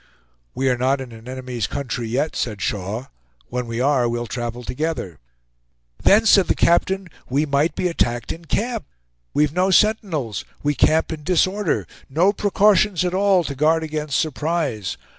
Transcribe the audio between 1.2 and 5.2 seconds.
enemy's country, yet," said Shaw; "when we are, we'll travel together."